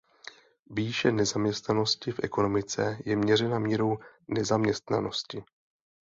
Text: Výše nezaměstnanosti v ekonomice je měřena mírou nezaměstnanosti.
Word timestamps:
Výše 0.69 1.11
nezaměstnanosti 1.11 2.11
v 2.11 2.19
ekonomice 2.23 2.97
je 3.05 3.15
měřena 3.15 3.59
mírou 3.59 3.97
nezaměstnanosti. 4.27 5.43